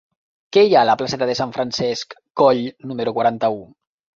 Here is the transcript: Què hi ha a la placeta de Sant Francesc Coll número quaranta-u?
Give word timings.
Què 0.55 0.61
hi 0.67 0.71
ha 0.75 0.79
a 0.85 0.87
la 0.89 0.95
placeta 1.01 1.27
de 1.31 1.35
Sant 1.41 1.53
Francesc 1.57 2.17
Coll 2.43 2.65
número 2.93 3.17
quaranta-u? 3.19 3.63